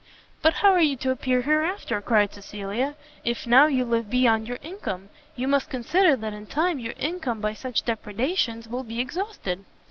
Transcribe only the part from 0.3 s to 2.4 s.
"But how are you to appear hereafter?" cried